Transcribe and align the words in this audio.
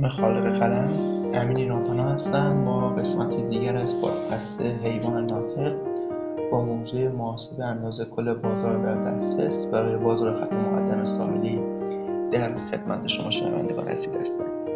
نام 0.00 0.10
خالق 0.10 0.58
قلم 0.58 0.90
امین 1.34 1.58
ایرانپناه 1.58 2.12
هستم. 2.12 2.64
با 2.64 2.90
قسمت 2.90 3.36
دیگر 3.36 3.76
از 3.76 4.00
پادکست 4.00 4.62
حیوان 4.62 5.26
ناطق 5.26 5.76
با 6.50 6.64
موضوع 6.64 7.08
محاسبه 7.08 7.64
اندازه 7.64 8.04
کل 8.04 8.34
بازار 8.34 8.86
در 8.86 9.10
دسترس 9.10 9.66
برای 9.66 9.96
بازار 9.96 10.34
خط 10.34 10.52
مقدم 10.52 11.04
ساحلی 11.04 11.56
در 12.32 12.58
خدمت 12.58 13.06
شما 13.06 13.30
شنوندگان 13.30 13.88
عزیز 13.88 14.16
هستم. 14.16 14.66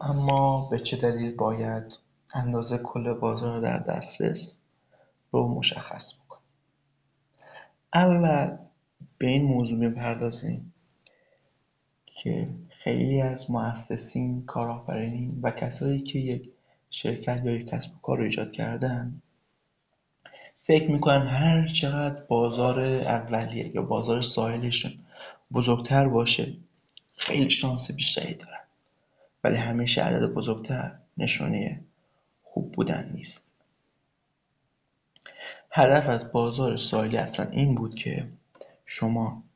اما 0.00 0.68
به 0.70 0.78
چه 0.78 0.96
دلیل 0.96 1.36
باید 1.36 1.98
اندازه 2.34 2.78
کل 2.78 3.12
بازار 3.12 3.60
در 3.60 3.78
دسترس 3.78 4.60
رو 5.32 5.48
مشخص 5.48 6.20
بکنیم؟ 6.20 6.42
اول 7.94 8.56
به 9.18 9.26
این 9.26 9.44
موضوع 9.44 9.78
می‌پردازیم 9.78 10.74
که 12.06 12.48
خیلی 12.88 13.20
از 13.20 13.50
مؤسسین، 13.50 14.44
کارآفرینین 14.46 15.40
و 15.42 15.50
کسایی 15.50 16.00
که 16.00 16.18
یک 16.18 16.50
شرکت 16.90 17.40
یا 17.44 17.52
یک 17.52 17.66
کسب 17.66 17.94
و 17.94 17.98
کار 18.02 18.20
ایجاد 18.20 18.52
کردن 18.52 19.22
فکر 20.62 20.90
می‌کنن 20.90 21.26
هر 21.26 21.66
چقدر 21.66 22.22
بازار 22.22 22.80
اولیه 22.80 23.74
یا 23.74 23.82
بازار 23.82 24.22
ساحلشون 24.22 24.92
بزرگتر 25.52 26.08
باشه 26.08 26.56
خیلی 27.16 27.50
شانس 27.50 27.92
بیشتری 27.92 28.34
دارن. 28.34 28.64
ولی 29.44 29.56
همیشه 29.56 30.02
عدد 30.02 30.32
بزرگتر 30.32 30.98
نشانه 31.18 31.80
خوب 32.42 32.72
بودن 32.72 33.10
نیست. 33.14 33.52
هدف 35.70 36.08
از 36.08 36.32
بازار 36.32 36.76
ساحلی 36.76 37.16
اصلا 37.16 37.50
این 37.50 37.74
بود 37.74 37.94
که 37.94 38.28
شما 38.84 39.47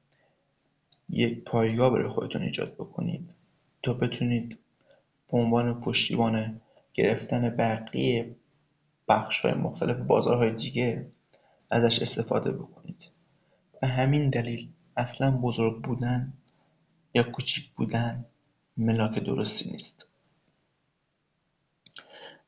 یک 1.13 1.45
پایگاه 1.45 1.91
برای 1.91 2.09
خودتون 2.09 2.43
ایجاد 2.43 2.75
بکنید. 2.75 3.35
تا 3.83 3.95
بتونید 3.95 4.59
به 5.33 5.39
عنوان 5.39 5.81
پشتیبان 5.81 6.61
گرفتن 6.95 7.51
بقیه 7.51 8.37
های 9.43 9.55
مختلف 9.55 9.97
بازارهای 9.97 10.51
دیگه 10.51 11.07
ازش 11.71 12.03
استفاده 12.03 12.53
بکنید. 12.53 13.11
به 13.81 13.87
همین 13.87 14.31
دلیل 14.31 14.69
اصلا 14.97 15.31
بزرگ 15.31 15.83
بودن 15.83 16.33
یا 17.15 17.23
کوچیک 17.23 17.71
بودن 17.71 18.25
ملاک 18.77 19.19
درستی 19.19 19.71
نیست. 19.71 20.09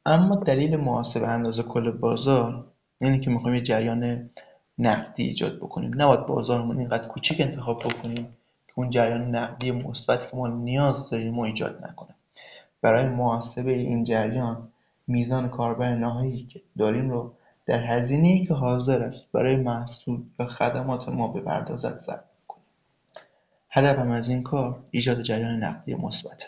اما 0.07 0.37
دلیل 0.37 0.77
محاسبه 0.77 1.29
اندازه 1.29 1.63
کل 1.63 1.91
بازار 1.91 2.73
اینه 3.01 3.19
که 3.19 3.31
می‌خوایم 3.31 3.57
یه 3.57 3.63
جریان 3.63 4.31
نقدی 4.79 5.23
ایجاد 5.23 5.57
بکنیم. 5.57 6.03
نباید 6.03 6.27
بازارمون 6.27 6.79
اینقدر 6.79 7.09
کوچیک 7.09 7.41
انتخاب 7.41 7.79
بکنیم 7.79 8.37
اون 8.75 8.91
جریان 8.91 9.35
نقدی 9.35 9.71
مثبتی 9.71 10.31
که 10.31 10.37
ما 10.37 10.49
نیاز 10.49 11.11
داریم 11.11 11.35
ما 11.35 11.45
ایجاد 11.45 11.85
نکنه. 11.85 12.15
برای 12.81 13.07
محاسبه 13.07 13.73
این 13.73 14.05
جریان 14.05 14.73
میزان 15.07 15.49
کاربر 15.49 15.95
نهایی 15.95 16.47
که 16.47 16.63
داریم 16.79 17.11
رو 17.11 17.35
در 17.67 17.85
هزینه‌ای 17.85 18.47
که 18.47 18.55
حاضر 18.55 19.03
است 19.03 19.33
برای 19.33 19.57
محصول 19.57 20.23
یا 20.41 20.47
خدمات 20.47 21.09
ما 21.09 21.29
بپردازد 21.29 21.97
ضبط 21.97 22.25
کنیم. 22.49 22.65
هدفم 23.71 24.11
از 24.11 24.29
این 24.29 24.43
کار 24.43 24.85
ایجاد 24.91 25.23
جریان 25.23 25.65
نقدی 25.65 25.95
مثبته. 25.95 26.47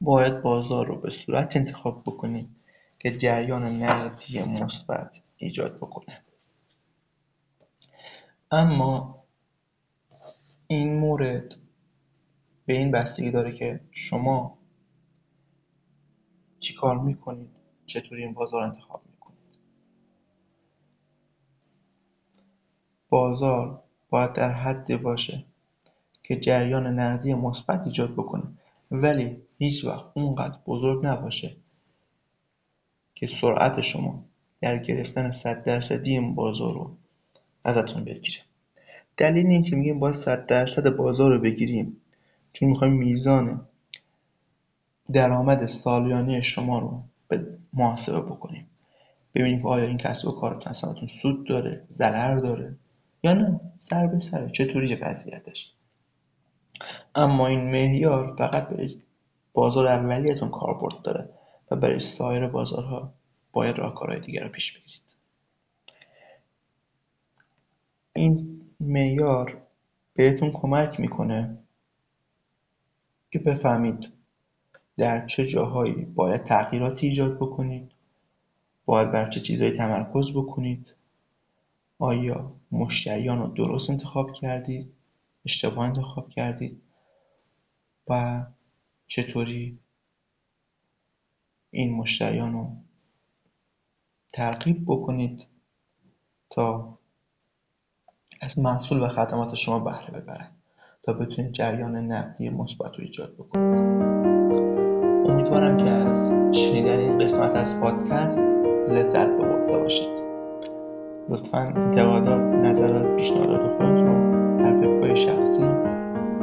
باید 0.00 0.42
بازار 0.42 0.86
رو 0.86 1.00
به 1.00 1.10
صورت 1.10 1.56
انتخاب 1.56 2.02
بکنیم 2.02 2.56
که 2.98 3.16
جریان 3.16 3.82
نقدی 3.82 4.42
مثبت 4.42 5.20
ایجاد 5.36 5.76
بکنه. 5.76 6.22
اما 8.50 9.19
این 10.70 10.98
مورد 10.98 11.56
به 12.66 12.72
این 12.72 12.90
بستگی 12.90 13.30
داره 13.30 13.52
که 13.52 13.80
شما 13.90 14.58
چیکار 16.58 16.98
می‌کنید؟ 16.98 17.50
چطوری 17.86 18.24
این 18.24 18.34
بازار 18.34 18.62
انتخاب 18.62 19.02
می‌کنید؟ 19.10 19.58
بازار 23.08 23.82
باید 24.10 24.32
در 24.32 24.52
حدی 24.52 24.96
باشه 24.96 25.44
که 26.22 26.36
جریان 26.36 26.86
نقدی 26.86 27.34
مثبت 27.34 27.86
ایجاد 27.86 28.12
بکنه. 28.12 28.44
ولی 28.90 29.42
هیچ 29.58 29.84
وقت 29.84 30.06
اونقدر 30.14 30.58
بزرگ 30.66 31.06
نباشه 31.06 31.56
که 33.14 33.26
سرعت 33.26 33.80
شما 33.80 34.24
در 34.60 34.78
گرفتن 34.78 35.30
صد 35.30 35.62
درصدی 35.64 36.10
این 36.10 36.34
بازار 36.34 36.74
رو 36.74 36.96
ازتون 37.64 38.04
بگیره. 38.04 38.49
دلیل 39.20 39.46
این 39.46 39.62
که 39.62 39.76
میگیم 39.76 39.98
باید 39.98 40.14
صد 40.14 40.46
درصد 40.46 40.96
بازار 40.96 41.34
رو 41.34 41.40
بگیریم 41.40 41.96
چون 42.52 42.68
می‌خوایم 42.68 42.92
میزان 42.92 43.66
درآمد 45.12 45.66
سالیانه 45.66 46.40
شما 46.40 46.78
رو 46.78 47.02
به 47.28 47.58
محاسبه 47.72 48.20
بکنیم. 48.20 48.66
ببینیم 49.34 49.62
که 49.62 49.68
آیا 49.68 49.84
این 49.84 49.96
کسب 49.96 50.28
و 50.28 50.32
کارتون 50.32 50.70
اصلا 50.70 51.06
سود 51.06 51.46
داره 51.46 51.84
ضرر 51.88 52.38
داره 52.38 52.76
یا 53.22 53.32
نه. 53.34 53.60
سر 53.78 54.06
به 54.06 54.18
سره 54.18 54.50
چطوری 54.50 54.94
وضعیتش. 54.94 55.72
اما 57.14 57.46
این 57.46 57.60
معیار 57.60 58.36
فقط 58.38 58.68
برای 58.68 59.00
بازار 59.52 59.86
اولیتون 59.86 60.50
کاربرد 60.50 61.02
داره 61.02 61.28
و 61.70 61.76
برای 61.76 62.00
سایر 62.00 62.46
بازارها 62.46 63.14
باید 63.52 63.78
راهکارهای 63.78 64.20
دیگر 64.20 64.44
رو 64.44 64.48
پیش 64.48 64.78
بگیرید. 64.78 65.16
این 68.12 68.59
معیار 68.90 69.66
بهتون 70.14 70.50
کمک 70.52 71.00
می‌کنه 71.00 71.58
که 73.30 73.38
بفهمید 73.38 74.12
در 74.96 75.26
چه 75.26 75.46
جاهایی 75.46 76.04
باید 76.04 76.42
تغییراتی 76.42 77.06
ایجاد 77.06 77.36
بکنید 77.36 77.92
باید 78.84 79.12
بر 79.12 79.28
چه 79.28 79.40
چیزهایی 79.40 79.72
تمرکز 79.72 80.32
بکنید 80.36 80.96
آیا 81.98 82.52
مشتریان 82.72 83.38
رو 83.38 83.46
درست 83.46 83.90
انتخاب 83.90 84.32
کردید 84.32 84.92
اشتباه 85.44 85.86
انتخاب 85.86 86.28
کردید 86.28 86.82
و 88.08 88.46
چطوری 89.06 89.78
این 91.70 91.96
مشتریان 91.96 92.52
رو 92.52 92.76
ترغیب 94.32 94.84
بکنید 94.86 95.46
تا 96.50 96.98
از 98.40 98.58
محصول 98.58 99.02
و 99.02 99.08
خدمات 99.08 99.54
شما 99.54 99.78
بهره 99.78 100.20
ببرن 100.20 100.48
تا 101.02 101.12
بتونید 101.12 101.52
جریان 101.52 101.96
نقدی 101.96 102.50
مثبت 102.50 102.96
رو 102.98 103.04
ایجاد 103.04 103.34
بکنید. 103.34 104.02
امیدوارم 105.30 105.76
که 105.76 105.90
از 105.90 106.32
شنیدن 106.52 106.98
این 106.98 107.18
قسمت 107.18 107.56
از 107.56 107.80
پادکست 107.80 108.46
لذت 108.88 109.28
ببرده 109.28 109.78
باشید. 109.78 110.22
لطفا 111.28 111.58
انتقادات 111.58 112.40
نظرات 112.40 113.16
پیشنهادات 113.16 113.60
خودتون 113.60 114.06
رو 114.06 114.58
در 114.58 114.76
وبگاه 114.76 115.14
شخصی 115.14 115.68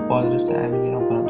با 0.09 0.15
آدرس 0.15 0.51
امینیرانپناه 0.51 1.21